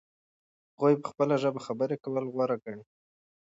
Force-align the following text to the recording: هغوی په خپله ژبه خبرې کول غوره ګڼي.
هغوی 0.73 0.95
په 1.01 1.07
خپله 1.11 1.35
ژبه 1.43 1.59
خبرې 1.67 1.95
کول 2.03 2.23
غوره 2.33 2.55
ګڼي. 2.63 2.83